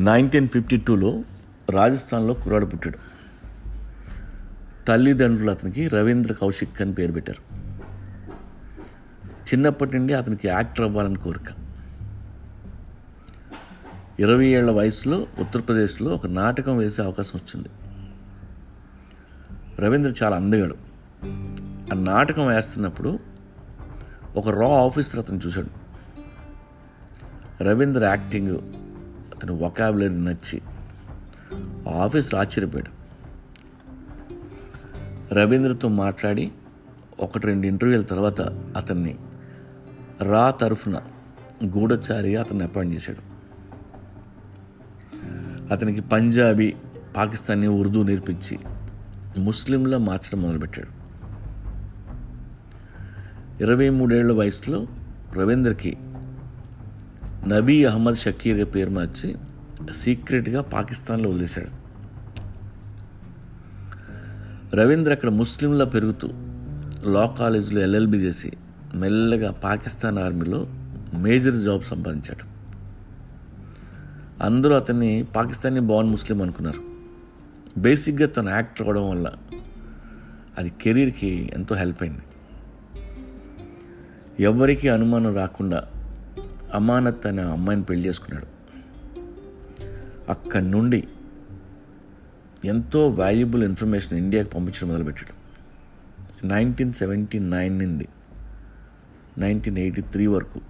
[0.00, 1.22] Nineteen fifty టూలో
[1.70, 2.98] రాజస్థాన్లో కుర్రాడు పుట్టాడు.
[4.88, 7.54] తల్లిదండ్రులు అతనికి రవీంద్ర కౌశిక్ అని పేరు పెట్టారు.
[9.26, 11.52] చిన్నప్పటి నుండి అతనికి యాక్టర్ అవ్వాలని కోరిక.
[14.20, 17.68] ఇరవై ఏళ్ళ వయసులో ఉత్తరప్రదేశ్లో ఒక నాటకం వేసే అవకాశం వచ్చింది.
[19.78, 20.76] రవీంద్ర చాలా అందగాడు.
[21.92, 23.18] ఆ నాటకం వేస్తున్నప్పుడు
[24.36, 25.70] ఒక రా ఆఫీసర్ అతను చూశాడు.
[27.64, 28.56] రవీంద్ర యాక్టింగ్
[29.40, 30.62] అతని వొకాబులరీ నచ్చి
[31.88, 33.00] ఆ ఆఫీసర్ ఆశ్చర్యపోయాడు.
[35.34, 36.52] రవీంద్రతో మాట్లాడి
[37.20, 38.40] ఒకటి రెండు ఇంటర్వ్యూల తర్వాత
[38.76, 39.18] అతన్ని
[40.22, 41.00] రా తరఫున
[41.64, 43.30] గూఢచారిగా అతన్ని అపాయింట్ చేశాడు.
[45.72, 46.74] అతనికి పంజాబీ
[47.16, 48.58] పాకిస్తానీ ఉర్దూ నేర్పించి
[49.38, 51.00] ముస్లింలా మార్చడం మొదలుపెట్టాడు.
[53.62, 54.86] ఇరవై మూడేళ్ళ వయసులో
[55.36, 55.96] రవీంద్రకి
[57.48, 59.36] నబీ అహ్మద్ షకీర్ పేరు మార్చి
[59.92, 61.80] సీక్రెట్గా పాకిస్తాన్లో వదిలేశాడు.
[64.76, 66.28] రవీంద్ర అక్కడ ముస్లింలా పెరుగుతూ
[67.06, 68.52] లా కాలేజీలో ఎల్ఎల్బి చేసి
[68.94, 70.66] మెల్లగా పాకిస్తాన్ ఆర్మీలో
[71.14, 72.50] మేజర్ జాబ్ సంపాదించాడు.
[74.44, 76.82] అందరూ అతన్ని పాకిస్తానీ బాన్ ముస్లిం అనుకున్నారు.
[77.80, 79.32] బేసిక్గా తను యాక్టర్ అవ్వడం వల్ల
[80.58, 82.22] అది కెరీర్కి ఎంతో హెల్ప్ అయింది.
[84.42, 85.84] ఎవరికి అనుమానం రాకుండా
[86.74, 88.46] అమానత్ అనే అమ్మాయిని పెళ్ళి చేసుకున్నాడు.
[90.28, 91.08] అక్కడి నుండి
[92.64, 95.40] ఎంతో వాల్యుబుల్ ఇన్ఫర్మేషన్ ఇండియాకి పంపించడం మొదలుపెట్టాడు.
[96.46, 98.08] నైన్టీన్ సెవెంటీ నైన్ నుండి
[99.38, 100.60] నైన్టీన్ ఎయిటీ త్రీ వరకు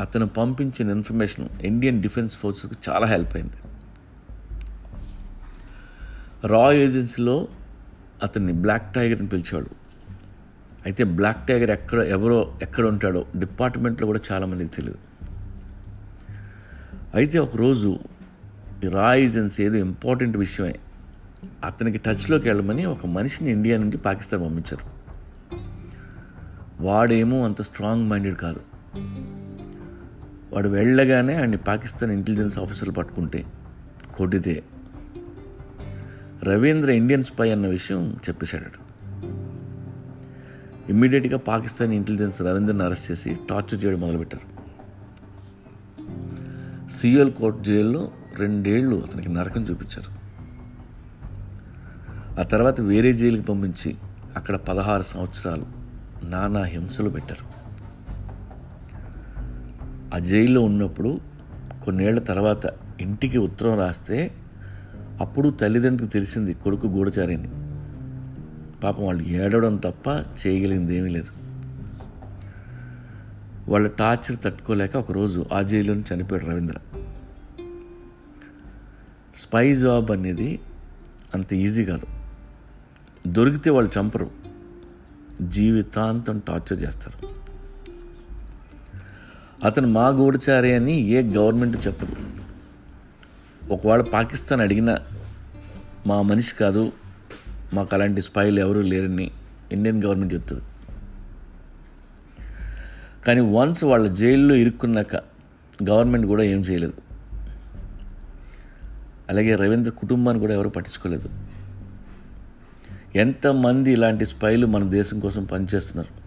[0.00, 3.52] అతను పంపించిన ఇన్ఫర్మేషన్ ఇండియన్ డిఫెన్స్ ఫోర్సెస్కి చాలా హెల్ప్ అయింది.
[6.46, 7.48] రా ఏజెన్సీలో
[8.22, 9.83] అతన్ని బ్లాక్ టైగర్ని పిలిచాడు
[10.84, 14.98] అయితే బ్లాక్ టైగర్ ఎక్కడ ఎవరో ఎక్కడ ఉంటాడో డిపార్ట్మెంట్లో కూడా చాలామందికి తెలియదు
[17.14, 17.98] అయితే ఒకరోజు
[18.90, 20.74] రా ఏజెన్సీ ఏదో ఇంపార్టెంట్ విషయమే.
[21.64, 25.04] అతనికి టచ్లోకి వెళ్ళమని ఒక మనిషిని ఇండియా నుండి పాకిస్తాన్ పంపించారు.
[26.82, 28.60] వాడేమో అంత స్ట్రాంగ్ మైండెడ్ కాదు.
[30.52, 33.44] వాడు వెళ్ళగానే ఆయన్ని పాకిస్తాన్ ఇంటెలిజెన్స్ ఆఫీసర్లు పట్టుకుంటే
[34.14, 34.62] కొట్టితే
[36.42, 38.83] రవీంద్ర ఇండియన్ స్పై అన్న విషయం చెప్పేశాడు
[40.90, 44.64] ఇమ్మీడియట్గా పాకిస్తాన్ ఇంటెలిజెన్స్ రవీంద్రని అరెస్ట్ చేసి టార్చర్ చేయడం మొదలుపెట్టారు.
[46.90, 50.24] సిఎల్ కోర్ట్ జైల్లో రెండేళ్ళు అతనికి నరకం చూపించారు.
[52.40, 53.96] ఆ తర్వాత వేరే జైలుకి పంపించి
[54.36, 55.66] అక్కడ పదహారు సంవత్సరాలు
[56.24, 57.64] నానా హింసలు పెట్టారు.
[60.14, 61.20] ఆ జైల్లో ఉన్నప్పుడు
[61.84, 62.66] కొన్నేళ్ళ తర్వాత
[63.00, 64.34] ఇంటికి ఉత్తరం రాస్తే
[65.20, 67.63] అప్పుడు తల్లిదండ్రులకు తెలిసింది కొడుకు గూఢచారిని.
[68.84, 70.08] పాపం వాళ్ళు ఏడవడం తప్ప
[70.46, 71.32] చేయగలిగింది ఏమీ లేదు.
[73.70, 76.74] వాళ్ళ టార్చర్ తట్టుకోలేక ఒకరోజు ఆ జైల్లోనే చనిపోయాడు రవీంద్ర.
[79.34, 80.60] స్పై జాబ్ అనేది
[81.34, 82.06] అంత ఈజీ కాదు.
[83.26, 84.30] దొరికితే వాళ్ళు చంపరు.
[85.42, 87.28] జీవితాంతం టార్చర్ చేస్తారు.
[89.64, 92.16] అతను మా గూఢచారి అని ఏ గవర్నమెంట్ చెప్పదు.
[93.72, 94.98] ఒకవేళ పాకిస్తాన్ అడిగినా
[96.06, 96.92] మా మనిషి కాదు
[97.74, 99.30] మాకు అలాంటి స్పైలు ఎవరూ లేరని
[99.72, 100.62] ఇండియన్ గవర్నమెంట్ చెప్తుంది.
[103.26, 105.16] కానీ వన్స్ వాళ్ళ జైల్లో ఇరుక్కున్నాక
[105.90, 106.92] గవర్నమెంట్ కూడా ఏం చేయలేదు.
[109.28, 111.28] అలాగే రవీంద్ర కుటుంబాన్ని కూడా ఎవరు పట్టించుకోలేదు.
[113.18, 116.24] ఎంతమంది ఇలాంటి స్పైలు మన దేశం కోసం పనిచేస్తున్నారు?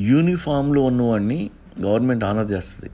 [0.00, 1.50] యూనిఫామ్లో ఉన్నవాడిని
[1.82, 2.90] గవర్నమెంట్ ఆనర్ చేస్తుంది.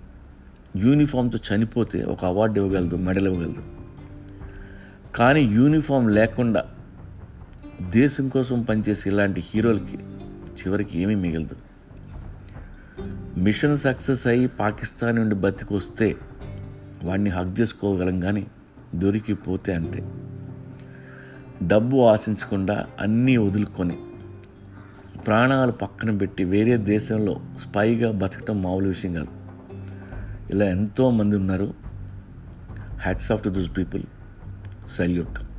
[0.88, 3.83] యూనిఫామ్తో చనిపోతే ఒక అవార్డు ఇవ్వగలదు మెడల్ ఇవ్వగలదు.
[5.14, 6.64] కానీ యూనిఫామ్ లేకుండా
[7.90, 9.98] దేశం కోసం పనిచేసే ఇలాంటి హీరోలకి
[10.32, 11.56] చివరికి ఏమీ మిగలదు.
[13.38, 16.16] మిషన్ సక్సెస్ అయ్యి పాకిస్తాన్ నుండి బతికొస్తే
[17.04, 18.46] వాడిని హక్ చేసుకోగలం కానీ
[18.94, 20.04] దొరికిపోతే అంతే.
[21.66, 23.96] డబ్బు ఆశించకుండా అన్నీ వదులుకొని
[25.26, 29.28] ప్రాణాలు పక్కన పెట్టి వేరే దేశంలో స్పైగా బతకటం మామూలు విషయం కాదు.
[30.50, 31.74] ఇలా ఎంతోమంది ఉన్నారు.
[32.98, 34.02] Hats off to those people
[34.86, 35.53] Salute.